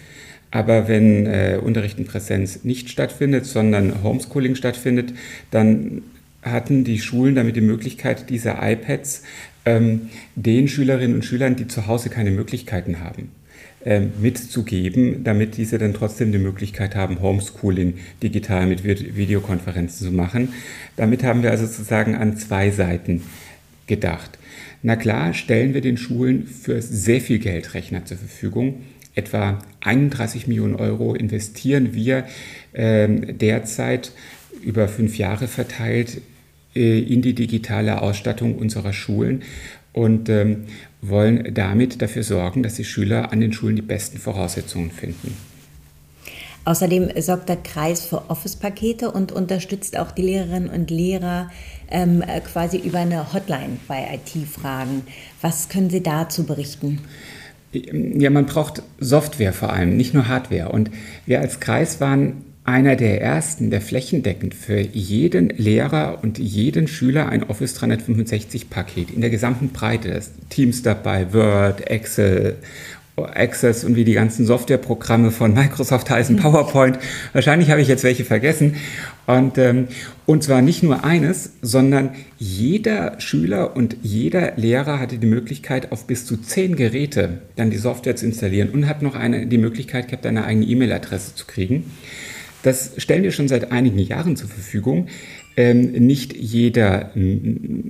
Aber 0.50 0.86
wenn 0.86 1.24
äh, 1.24 1.58
Unterricht 1.62 1.98
in 1.98 2.04
Präsenz 2.04 2.62
nicht 2.62 2.90
stattfindet, 2.90 3.46
sondern 3.46 4.02
Homeschooling 4.02 4.54
stattfindet, 4.54 5.14
dann 5.50 6.02
hatten 6.42 6.84
die 6.84 6.98
Schulen 6.98 7.34
damit 7.34 7.56
die 7.56 7.62
Möglichkeit, 7.62 8.28
diese 8.28 8.56
iPads 8.60 9.22
ähm, 9.64 10.10
den 10.34 10.68
Schülerinnen 10.68 11.16
und 11.16 11.24
Schülern, 11.24 11.56
die 11.56 11.66
zu 11.66 11.86
Hause 11.86 12.10
keine 12.10 12.32
Möglichkeiten 12.32 13.00
haben, 13.00 13.30
mitzugeben, 14.18 15.24
damit 15.24 15.58
diese 15.58 15.76
dann 15.76 15.92
trotzdem 15.92 16.32
die 16.32 16.38
Möglichkeit 16.38 16.96
haben, 16.96 17.20
Homeschooling 17.20 17.94
digital 18.22 18.66
mit 18.66 18.82
Videokonferenzen 18.84 20.06
zu 20.06 20.12
machen. 20.12 20.54
Damit 20.96 21.22
haben 21.22 21.42
wir 21.42 21.50
also 21.50 21.66
sozusagen 21.66 22.14
an 22.14 22.36
zwei 22.38 22.70
Seiten 22.70 23.22
gedacht. 23.86 24.38
Na 24.82 24.96
klar, 24.96 25.34
stellen 25.34 25.74
wir 25.74 25.80
den 25.80 25.96
Schulen 25.96 26.46
für 26.46 26.80
sehr 26.82 27.20
viel 27.20 27.38
Geld 27.38 27.74
Rechner 27.74 28.04
zur 28.04 28.18
Verfügung. 28.18 28.82
Etwa 29.14 29.58
31 29.80 30.46
Millionen 30.46 30.74
Euro 30.74 31.14
investieren 31.14 31.94
wir 31.94 32.26
äh, 32.72 33.08
derzeit 33.08 34.12
über 34.62 34.88
fünf 34.88 35.18
Jahre 35.18 35.48
verteilt 35.48 36.20
äh, 36.74 36.98
in 36.98 37.22
die 37.22 37.34
digitale 37.34 38.02
Ausstattung 38.02 38.56
unserer 38.56 38.92
Schulen 38.92 39.42
und 39.94 40.28
ähm, 40.28 40.64
wollen 41.00 41.54
damit 41.54 42.02
dafür 42.02 42.22
sorgen, 42.22 42.62
dass 42.62 42.74
die 42.74 42.84
Schüler 42.84 43.32
an 43.32 43.40
den 43.40 43.54
Schulen 43.54 43.76
die 43.76 43.82
besten 43.82 44.18
Voraussetzungen 44.18 44.90
finden. 44.90 45.34
Außerdem 46.66 47.10
sorgt 47.20 47.50
der 47.50 47.56
Kreis 47.56 48.04
für 48.04 48.30
Office-Pakete 48.30 49.10
und 49.10 49.32
unterstützt 49.32 49.98
auch 49.98 50.10
die 50.10 50.22
Lehrerinnen 50.22 50.70
und 50.70 50.90
Lehrer 50.90 51.50
ähm, 51.90 52.22
quasi 52.50 52.78
über 52.78 53.00
eine 53.00 53.34
Hotline 53.34 53.78
bei 53.86 54.18
IT-Fragen. 54.18 55.02
Was 55.42 55.68
können 55.68 55.90
Sie 55.90 56.02
dazu 56.02 56.44
berichten? 56.44 57.00
Ja, 57.72 58.30
man 58.30 58.46
braucht 58.46 58.82
Software 58.98 59.52
vor 59.52 59.72
allem, 59.72 59.96
nicht 59.96 60.14
nur 60.14 60.28
Hardware. 60.28 60.70
Und 60.70 60.90
wir 61.26 61.40
als 61.40 61.60
Kreis 61.60 62.00
waren 62.00 62.44
einer 62.64 62.96
der 62.96 63.20
ersten, 63.20 63.70
der 63.70 63.82
flächendeckend 63.82 64.54
für 64.54 64.80
jeden 64.80 65.50
Lehrer 65.50 66.18
und 66.22 66.38
jeden 66.38 66.88
Schüler 66.88 67.28
ein 67.28 67.42
Office 67.44 67.74
365 67.74 68.70
Paket 68.70 69.10
in 69.10 69.20
der 69.20 69.28
gesamten 69.28 69.68
Breite, 69.68 70.10
das 70.10 70.30
Teams 70.48 70.82
dabei, 70.82 71.32
Word, 71.34 71.90
Excel, 71.90 72.56
Access 73.16 73.84
und 73.84 73.94
wie 73.94 74.04
die 74.04 74.14
ganzen 74.14 74.44
Softwareprogramme 74.44 75.30
von 75.30 75.54
Microsoft 75.54 76.10
heißen, 76.10 76.36
PowerPoint. 76.36 76.98
Wahrscheinlich 77.32 77.70
habe 77.70 77.80
ich 77.80 77.86
jetzt 77.86 78.02
welche 78.02 78.24
vergessen. 78.24 78.74
Und, 79.26 79.56
ähm, 79.56 79.86
und 80.26 80.42
zwar 80.42 80.62
nicht 80.62 80.82
nur 80.82 81.04
eines, 81.04 81.52
sondern 81.62 82.10
jeder 82.38 83.20
Schüler 83.20 83.76
und 83.76 83.96
jeder 84.02 84.54
Lehrer 84.56 84.98
hatte 84.98 85.18
die 85.18 85.26
Möglichkeit, 85.26 85.92
auf 85.92 86.06
bis 86.06 86.26
zu 86.26 86.38
zehn 86.38 86.76
Geräte 86.76 87.38
dann 87.56 87.70
die 87.70 87.76
Software 87.76 88.16
zu 88.16 88.26
installieren 88.26 88.70
und 88.70 88.88
hat 88.88 89.02
noch 89.02 89.14
eine, 89.14 89.46
die 89.46 89.58
Möglichkeit 89.58 90.08
gehabt, 90.08 90.26
eine 90.26 90.44
eigene 90.44 90.66
E-Mail-Adresse 90.66 91.36
zu 91.36 91.46
kriegen. 91.46 91.92
Das 92.64 92.92
stellen 92.96 93.22
wir 93.22 93.30
schon 93.30 93.46
seit 93.46 93.72
einigen 93.72 93.98
Jahren 93.98 94.36
zur 94.36 94.48
Verfügung. 94.48 95.08
Ähm, 95.54 95.92
nicht 95.92 96.34
jeder 96.34 97.10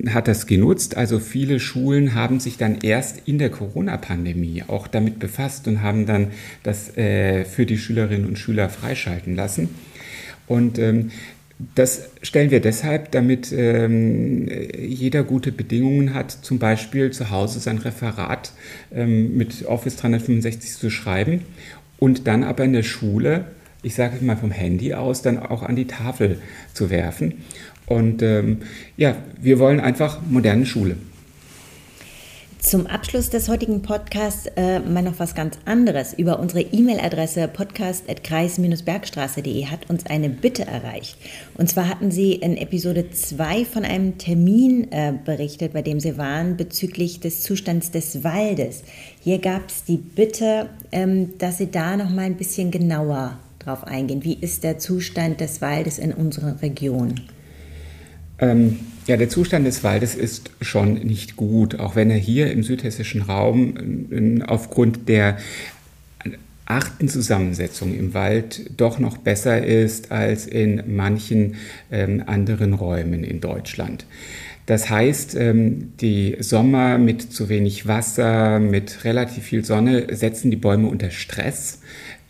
hat 0.09 0.27
das 0.27 0.49
genutzt. 0.49 0.97
Also 0.97 1.21
viele 1.21 1.61
Schulen 1.61 2.15
haben 2.15 2.41
sich 2.41 2.59
dann 2.59 2.79
erst 2.83 3.23
in 3.27 3.39
der 3.39 3.51
Corona-Pandemie 3.51 4.65
auch 4.67 4.89
damit 4.89 5.21
befasst 5.21 5.69
und 5.69 5.81
haben 5.81 6.07
dann 6.07 6.33
das 6.65 6.97
äh, 6.99 7.45
für 7.45 7.67
die 7.67 7.79
Schülerinnen 7.79 8.27
und 8.27 8.37
Schüler 8.37 8.69
freischalten 8.69 9.37
lassen. 9.37 9.69
Und 10.49 10.81
ähm, 10.81 11.13
das 11.77 12.11
stellen 12.23 12.51
wir 12.51 12.61
deshalb, 12.61 13.13
damit 13.13 13.53
ähm, 13.53 14.49
jeder 14.77 15.23
gute 15.23 15.53
Bedingungen 15.53 16.15
hat, 16.15 16.33
zum 16.33 16.59
Beispiel 16.59 17.13
zu 17.13 17.31
Hause 17.31 17.61
sein 17.61 17.79
Referat 17.79 18.53
ähm, 18.93 19.37
mit 19.37 19.65
Office 19.67 19.95
365 19.97 20.73
zu 20.73 20.91
schreiben 20.91 21.43
und 22.01 22.27
dann 22.27 22.43
aber 22.43 22.65
in 22.65 22.73
der 22.73 22.83
Schule 22.83 23.45
ich 23.85 23.95
sage 23.95 24.17
es 24.17 24.23
mal 24.23 24.37
vom 24.37 24.51
Handy 24.51 24.95
aus, 24.95 25.23
dann 25.23 25.39
auch 25.39 25.63
an 25.63 25.77
die 25.77 25.87
Tafel 25.87 26.41
zu 26.73 26.91
werfen. 26.91 27.45
Und 27.87 28.23
ähm, 28.23 28.59
ja, 28.97 29.17
wir 29.41 29.59
wollen 29.59 29.81
einfach 29.81 30.21
moderne 30.29 30.67
Schule. 30.67 30.97
Zum 32.65 32.87
Abschluss 32.87 33.29
des 33.29 33.51
heutigen 33.51 33.83
Podcasts 33.83 34.47
äh, 34.57 34.81
mal 34.81 35.03
noch 35.03 35.19
was 35.19 35.35
ganz 35.35 35.59
anderes. 35.67 36.15
Über 36.15 36.41
unsere 36.41 36.63
E-Mail-Adresse 36.63 37.47
podcast.kreis-bergstraße.de 37.49 39.67
hat 39.67 39.91
uns 39.91 40.07
eine 40.07 40.31
Bitte 40.31 40.67
erreicht. 40.67 41.19
Und 41.59 41.69
zwar 41.69 41.91
hatten 41.91 42.11
Sie 42.11 42.33
in 42.33 42.57
Episode 42.57 43.11
2 43.11 43.67
von 43.67 43.85
einem 43.85 44.17
Termin 44.17 44.91
äh, 44.93 45.13
berichtet, 45.27 45.75
bei 45.75 45.83
dem 45.83 46.01
Sie 46.01 46.17
waren 46.17 46.57
bezüglich 46.57 47.21
des 47.21 47.43
Zustands 47.43 47.91
des 47.91 48.25
Waldes. 48.25 48.83
Hier 49.21 49.41
gab 49.41 49.69
es 49.69 49.85
die 49.85 49.99
Bitte, 49.99 50.71
ähm, 50.91 51.37
dass 51.37 51.59
Sie 51.59 51.71
da 51.71 51.99
noch 51.99 52.09
mal 52.09 52.23
ein 52.23 52.39
bisschen 52.39 52.71
genauer 52.71 53.39
drauf 53.65 53.85
eingehen. 53.85 54.25
Wie 54.25 54.35
ist 54.35 54.65
der 54.65 54.79
Zustand 54.79 55.41
des 55.41 55.61
Waldes 55.61 55.99
in 55.99 56.13
unserer 56.13 56.61
Region? 56.63 57.21
Ähm, 58.39 58.81
ja, 59.07 59.17
der 59.17 59.29
Zustand 59.29 59.67
des 59.67 59.85
Waldes 59.85 60.15
ist 60.15 60.51
schon 60.61 60.95
nicht 60.95 61.37
gut, 61.37 61.79
auch 61.79 61.97
wenn 61.97 62.11
er 62.11 62.17
hier 62.17 62.51
im 62.51 62.63
südhessischen 62.63 63.23
Raum 63.23 64.09
äh, 64.11 64.43
aufgrund 64.43 65.09
der 65.09 65.39
Artenzusammensetzung 66.67 67.95
im 67.95 68.15
Wald 68.15 68.71
doch 68.79 68.99
noch 68.99 69.19
besser 69.19 69.65
ist 69.65 70.11
als 70.11 70.47
in 70.47 70.83
manchen 70.97 71.57
ähm, 71.91 72.23
anderen 72.27 72.73
Räumen 72.73 73.23
in 73.23 73.41
Deutschland. 73.41 74.07
Das 74.67 74.89
heißt, 74.89 75.35
ähm, 75.35 75.93
die 76.01 76.37
Sommer 76.41 76.97
mit 76.97 77.21
zu 77.21 77.49
wenig 77.49 77.87
Wasser, 77.87 78.61
mit 78.61 79.05
relativ 79.05 79.45
viel 79.45 79.65
Sonne 79.65 80.07
setzen 80.15 80.51
die 80.51 80.57
Bäume 80.57 80.89
unter 80.89 81.11
Stress. 81.11 81.81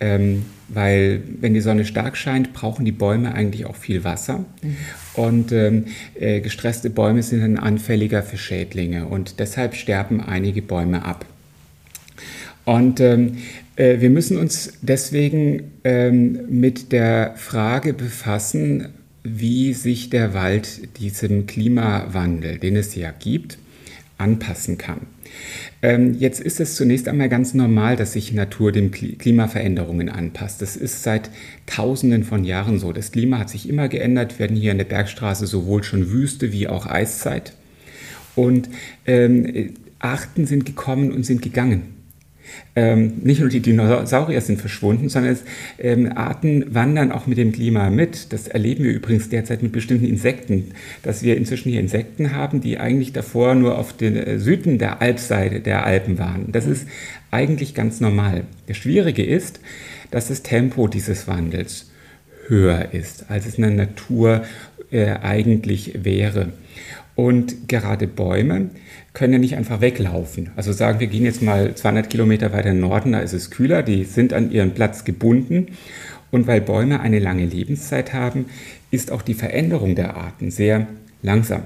Ähm, 0.01 0.45
weil 0.69 1.23
wenn 1.41 1.55
die 1.55 1.61
Sonne 1.61 1.85
stark 1.85 2.17
scheint, 2.17 2.53
brauchen 2.53 2.85
die 2.85 2.93
Bäume 2.93 3.33
eigentlich 3.33 3.65
auch 3.67 3.77
viel 3.77 4.03
Wasser. 4.03 4.45
Mhm. 4.63 4.77
Und 5.15 5.53
ähm, 5.53 5.85
äh, 6.19 6.41
gestresste 6.41 6.91
Bäume 6.91 7.23
sind 7.23 7.41
dann 7.43 7.59
anfälliger 7.59 8.23
für 8.23 8.37
Schädlinge 8.37 9.07
und 9.07 9.39
deshalb 9.39 9.75
sterben 9.75 10.21
einige 10.21 10.63
Bäume 10.63 11.05
ab. 11.05 11.25
Und 12.65 12.99
ähm, 12.99 13.37
äh, 13.77 14.01
wir 14.01 14.11
müssen 14.11 14.37
uns 14.37 14.79
deswegen 14.83 15.73
ähm, 15.85 16.41
mit 16.49 16.93
der 16.93 17.35
Frage 17.37 17.93
befassen, 17.93 18.89
wie 19.25 19.73
sich 19.73 20.11
der 20.11 20.35
Wald 20.35 20.99
diesem 20.99 21.47
Klimawandel, 21.47 22.59
den 22.59 22.77
es 22.77 22.95
ja 22.95 23.11
gibt, 23.11 23.59
anpassen 24.19 24.79
kann. 24.79 25.01
Ähm, 25.83 26.15
jetzt 26.19 26.41
ist 26.41 26.61
es 26.61 26.77
zunächst 26.77 27.09
einmal 27.09 27.29
ganz 27.29 27.55
normal, 27.55 27.97
dass 27.97 28.13
sich 28.13 28.33
Natur 28.33 28.71
den 28.71 28.91
Klimaveränderungen 28.91 30.09
anpasst. 30.09 30.63
Das 30.63 30.77
ist 30.77 31.03
seit 31.03 31.31
Tausenden 31.67 32.23
von 32.23 32.45
Jahren 32.45 32.79
so. 32.79 32.93
Das 32.93 33.13
Klima 33.13 33.39
hat 33.39 33.51
sich 33.51 33.69
immer 33.69 33.89
geändert. 33.89 34.39
Wir 34.39 34.45
hatten 34.45 34.57
hier 34.57 34.73
in 34.73 34.79
der 34.79 34.85
Bergstraße 34.85 35.47
sowohl 35.47 35.83
schon 35.83 36.11
Wüste 36.11 36.53
wie 36.53 36.69
auch 36.69 36.87
Eiszeit. 36.87 37.55
Und 38.37 38.69
ähm, 39.07 39.75
Arten 39.99 40.47
sind 40.47 40.67
gekommen 40.67 41.13
und 41.13 41.25
sind 41.25 41.43
gegangen. 41.43 41.94
Ähm, 42.77 43.15
nicht 43.23 43.41
nur 43.41 43.49
die 43.49 43.61
Dinosaurier 43.61 44.41
sind 44.41 44.61
verschwunden, 44.61 45.09
sondern 45.09 45.33
es, 45.33 45.45
ähm, 45.79 46.13
Arten 46.15 46.75
wandern 46.75 47.13
auch 47.13 47.27
mit 47.27 47.39
dem 47.39 47.53
Klima 47.53 47.91
mit. 47.91 48.33
Das 48.33 48.49
erleben 48.49 48.85
wir 48.85 48.93
übrigens 48.93 49.29
derzeit 49.29 49.63
mit 49.63 49.73
bestimmten 49.73 50.07
Insekten, 50.07 50.73
dass 51.03 51.23
wir 51.23 51.37
inzwischen 51.37 51.71
hier 51.71 51.81
Insekten 51.81 52.35
haben, 52.35 52.61
die 52.61 52.79
eigentlich 52.79 53.13
davor 53.13 53.55
nur 53.55 53.79
auf 53.79 53.97
den 53.97 54.17
äh, 54.17 54.39
Süden 54.39 54.79
der 54.79 55.01
Alpseite 55.01 55.61
der 55.61 55.85
Alpen 55.87 56.19
waren. 56.19 56.53
Das 56.53 56.67
ist 56.67 56.87
eigentlich 57.31 57.75
ganz 57.75 58.01
normal. 58.01 58.45
Das 58.67 58.77
Schwierige 58.77 59.25
ist, 59.25 59.61
dass 60.11 60.29
das 60.29 60.43
Tempo 60.43 60.89
dieses 60.89 61.27
Wandels 61.27 61.91
höher 62.49 62.93
ist, 62.93 63.31
als 63.31 63.47
es 63.47 63.57
in 63.57 63.63
der 63.63 63.71
Natur 63.71 64.45
äh, 64.95 65.17
eigentlich 65.23 66.05
wäre. 66.05 66.53
Und 67.17 67.69
gerade 67.69 68.07
Bäume 68.07 68.71
können 69.13 69.35
ja 69.35 69.39
nicht 69.39 69.57
einfach 69.57 69.81
weglaufen. 69.81 70.51
Also 70.57 70.73
sagen 70.73 71.01
wir 71.01 71.07
gehen 71.07 71.25
jetzt 71.25 71.43
mal 71.43 71.75
200 71.75 72.11
Kilometer 72.11 72.53
weiter 72.53 72.73
Norden, 72.75 73.13
da 73.13 73.21
ist 73.21 73.33
es 73.33 73.51
kühler, 73.51 73.83
die 73.83 74.05
sind 74.05 74.33
an 74.33 74.51
ihren 74.51 74.73
Platz 74.73 75.05
gebunden. 75.05 75.69
Und 76.31 76.47
weil 76.47 76.61
Bäume 76.61 77.01
eine 77.01 77.21
lange 77.21 77.45
Lebenszeit 77.45 78.13
haben, 78.13 78.47
ist 78.91 79.13
auch 79.13 79.23
die 79.23 79.35
Veränderung 79.35 79.95
der 79.95 80.17
Arten 80.17 80.51
sehr 80.51 80.87
langsam. 81.23 81.63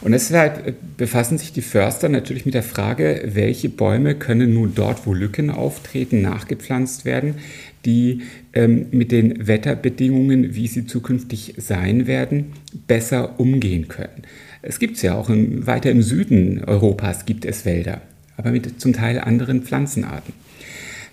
Und 0.00 0.12
deshalb 0.12 0.66
äh, 0.66 0.72
befassen 0.96 1.38
sich 1.38 1.52
die 1.52 1.62
Förster 1.62 2.08
natürlich 2.08 2.44
mit 2.44 2.54
der 2.54 2.62
Frage, 2.62 3.22
welche 3.26 3.70
Bäume 3.70 4.14
können 4.14 4.52
nun 4.54 4.74
dort, 4.74 5.06
wo 5.06 5.14
Lücken 5.14 5.50
auftreten, 5.50 6.20
nachgepflanzt 6.22 7.04
werden, 7.04 7.36
die 7.84 8.22
ähm, 8.52 8.86
mit 8.90 9.12
den 9.12 9.46
Wetterbedingungen, 9.46 10.54
wie 10.54 10.66
sie 10.66 10.86
zukünftig 10.86 11.54
sein 11.58 12.06
werden, 12.06 12.52
besser 12.86 13.38
umgehen 13.38 13.88
können. 13.88 14.22
Es 14.62 14.78
gibt 14.78 14.96
es 14.96 15.02
ja 15.02 15.14
auch 15.14 15.28
im, 15.28 15.66
weiter 15.66 15.90
im 15.90 16.02
Süden 16.02 16.64
Europas 16.64 17.26
gibt 17.26 17.44
es 17.44 17.64
Wälder, 17.64 18.00
aber 18.36 18.50
mit 18.50 18.80
zum 18.80 18.92
Teil 18.92 19.18
anderen 19.18 19.62
Pflanzenarten. 19.62 20.32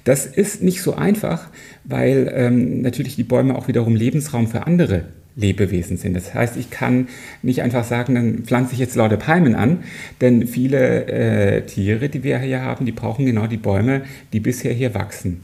Das 0.03 0.25
ist 0.25 0.63
nicht 0.63 0.81
so 0.81 0.95
einfach, 0.95 1.49
weil 1.83 2.31
ähm, 2.33 2.81
natürlich 2.81 3.15
die 3.15 3.23
Bäume 3.23 3.55
auch 3.55 3.67
wiederum 3.67 3.95
Lebensraum 3.95 4.47
für 4.47 4.65
andere 4.65 5.05
Lebewesen 5.35 5.97
sind. 5.97 6.15
Das 6.15 6.33
heißt, 6.33 6.57
ich 6.57 6.69
kann 6.69 7.07
nicht 7.41 7.61
einfach 7.61 7.83
sagen, 7.83 8.15
dann 8.15 8.39
pflanze 8.43 8.73
ich 8.73 8.79
jetzt 8.79 8.95
lauter 8.95 9.17
Palmen 9.17 9.55
an, 9.55 9.83
denn 10.19 10.47
viele 10.47 11.05
äh, 11.05 11.61
Tiere, 11.65 12.09
die 12.09 12.23
wir 12.23 12.39
hier 12.39 12.61
haben, 12.61 12.85
die 12.85 12.91
brauchen 12.91 13.25
genau 13.25 13.47
die 13.47 13.57
Bäume, 13.57 14.03
die 14.33 14.39
bisher 14.39 14.73
hier 14.73 14.93
wachsen. 14.93 15.41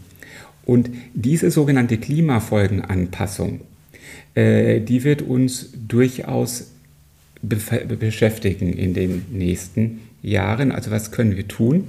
Und 0.68 0.90
diese 1.14 1.50
sogenannte 1.50 1.98
Klimafolgenanpassung, 1.98 3.62
äh, 4.36 4.82
die 4.82 5.06
wird 5.06 5.22
uns 5.22 5.70
durchaus 5.88 6.72
beschäftigen 7.42 8.74
in 8.74 8.94
den 8.94 9.24
nächsten 9.32 10.02
Jahren. 10.22 10.74
Also 10.74 10.92
was 10.92 11.14
können 11.14 11.38
wir 11.38 11.48
tun 11.48 11.86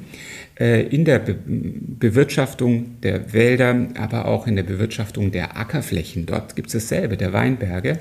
äh, 0.61 0.87
in 0.87 1.04
der 1.04 1.18
Be 1.18 1.37
Bewirtschaftung 1.44 3.00
der 3.02 3.32
Wälder, 3.32 3.88
aber 3.97 4.26
auch 4.26 4.47
in 4.47 4.54
der 4.54 4.62
Bewirtschaftung 4.62 5.32
der 5.32 5.56
Ackerflächen. 5.56 6.26
Dort 6.26 6.54
gibt 6.54 6.68
es 6.68 6.75
dasselbe, 6.75 7.16
der 7.16 7.32
Weinberge, 7.32 7.99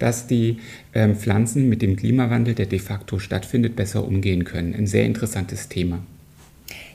dass 0.00 0.26
die 0.26 0.56
äh, 0.92 1.14
Pflanzen 1.14 1.68
mit 1.68 1.82
dem 1.82 1.94
Klimawandel, 1.94 2.54
der 2.56 2.66
de 2.66 2.80
facto 2.80 3.20
stattfindet, 3.20 3.76
besser 3.76 4.04
umgehen 4.04 4.42
können. 4.42 4.74
Ein 4.74 4.88
sehr 4.88 5.04
interessantes 5.04 5.68
Thema. 5.68 6.04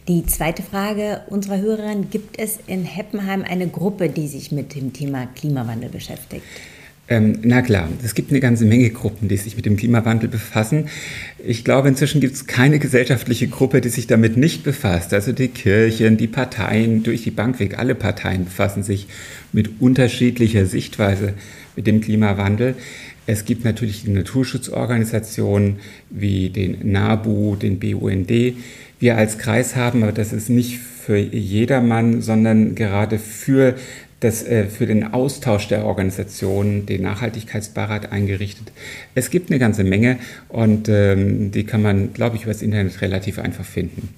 Die 0.08 0.26
zweite 0.26 0.64
Frage 0.64 1.22
unserer 1.28 1.60
Hörerin, 1.60 2.10
gibt 2.10 2.40
es 2.40 2.58
in 2.66 2.84
Heppenheim 2.86 3.44
eine 3.48 3.68
Gruppe, 3.68 4.10
die 4.10 4.28
sich 4.28 4.52
mit 4.52 4.74
dem 4.74 4.94
Thema 4.94 5.28
Klimawandel 5.36 5.90
beschäftigt? 5.90 6.44
Ähm, 7.08 7.40
na 7.44 7.62
klar, 7.62 7.90
es 8.04 8.16
gibt 8.16 8.32
eine 8.32 8.40
ganze 8.40 8.66
Menge 8.66 8.90
Gruppen, 8.90 9.28
die 9.28 9.38
sich 9.38 9.56
mit 9.58 9.66
dem 9.66 9.76
Klimawandel 9.76 10.30
befassen. 10.30 10.88
Ich 11.46 11.64
glaube, 11.64 11.90
inzwischen 11.90 12.22
gibt 12.22 12.36
es 12.36 12.48
keine 12.48 12.80
gesellschaftliche 12.80 13.48
Gruppe, 13.48 13.82
die 13.82 13.90
sich 13.90 14.08
damit 14.08 14.38
nicht 14.38 14.64
befasst. 14.64 15.14
Also 15.14 15.34
die 15.34 15.50
Kirchen, 15.50 16.18
die 16.18 16.28
Parteien, 16.28 17.04
durch 17.04 17.22
die 17.24 17.32
Bank 17.32 17.60
weg, 17.60 17.78
alle 17.78 17.94
Parteien 17.94 18.46
befassen 18.46 18.82
sich 18.82 19.08
mit 19.52 19.82
unterschiedlicher 19.82 20.66
Sichtweise 20.66 21.34
mit 21.76 21.86
dem 21.86 22.02
Klimawandel. 22.02 22.76
Es 23.28 23.46
gibt 23.46 23.66
natürlich 23.66 24.04
die 24.04 24.12
Naturschutzorganisationen 24.12 25.78
wie 26.10 26.50
den 26.50 26.92
NABU, 26.92 27.56
den 27.56 27.80
BUND, 27.80 28.56
wir 29.02 29.18
als 29.18 29.38
Kreis 29.38 29.76
haben, 29.76 30.04
aber 30.04 30.12
das 30.12 30.32
ist 30.32 30.50
nicht 30.50 30.78
für 30.78 31.18
jedermann, 31.18 32.22
sondern 32.22 32.76
gerade 32.76 33.18
für, 33.18 33.76
das, 34.20 34.44
äh, 34.44 34.68
für 34.68 34.86
den 34.86 35.14
Austausch 35.14 35.68
der 35.68 35.86
Organisationen, 35.86 36.86
den 36.86 37.02
Nachhaltigkeitsbeirat 37.02 38.12
eingerichtet. 38.12 38.72
Es 39.16 39.32
gibt 39.32 39.50
eine 39.50 39.60
ganze 39.60 39.84
Menge 39.84 40.20
und 40.48 40.88
ähm, 40.88 41.52
die 41.52 41.66
kann 41.66 41.82
man, 41.82 42.14
glaube 42.14 42.36
ich, 42.36 42.44
über 42.44 42.54
das 42.54 42.62
Internet 42.62 43.02
relativ 43.02 43.40
einfach 43.40 43.66
finden. 43.66 44.10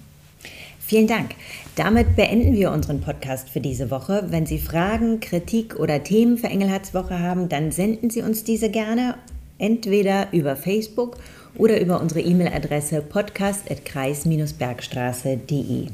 Vielen 0.86 1.08
Dank. 1.08 1.32
Damit 1.78 2.18
beenden 2.18 2.54
wir 2.54 2.72
unseren 2.72 3.00
Podcast 3.00 3.50
für 3.50 3.62
diese 3.62 3.90
Woche. 3.90 4.26
Wenn 4.28 4.46
Sie 4.46 4.60
Fragen, 4.60 5.22
Kritik 5.22 5.80
oder 5.80 6.04
Themen 6.04 6.38
für 6.38 6.48
Engelhards 6.48 6.94
Woche 6.94 7.20
haben, 7.20 7.48
dann 7.48 7.72
senden 7.72 8.10
Sie 8.10 8.22
uns 8.22 8.44
diese 8.44 8.70
gerne 8.70 9.16
entweder 9.58 10.28
über 10.32 10.56
Facebook 10.56 11.18
oder 11.56 11.80
über 11.80 12.02
unsere 12.02 12.22
E-Mail-Adresse 12.22 13.02
podcast.kreis-bergstraße.de. 13.02 15.88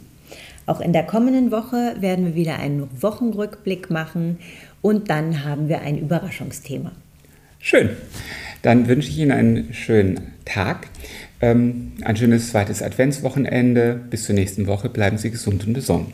Auch 0.66 0.82
in 0.82 0.94
der 0.94 1.04
kommenden 1.04 1.52
Woche 1.52 1.96
werden 2.00 2.26
wir 2.26 2.36
wieder 2.36 2.60
einen 2.60 2.90
Wochenrückblick 3.02 3.90
machen 3.90 4.38
und 4.82 5.10
dann 5.10 5.44
haben 5.44 5.68
wir 5.68 5.82
ein 5.82 5.98
Überraschungsthema. 5.98 6.94
Schön. 7.60 7.90
Dann 8.62 8.88
wünsche 8.88 9.10
ich 9.10 9.18
Ihnen 9.18 9.32
einen 9.32 9.74
schönen 9.74 10.34
Tag, 10.46 10.88
ähm, 11.42 11.94
ein 12.04 12.18
schönes 12.18 12.52
zweites 12.52 12.82
Adventswochenende. 12.82 14.00
Bis 14.10 14.26
zur 14.26 14.36
nächsten 14.36 14.68
Woche. 14.68 14.90
Bleiben 14.90 15.18
Sie 15.18 15.32
gesund 15.32 15.66
und 15.66 15.74
besonnen. 15.74 16.14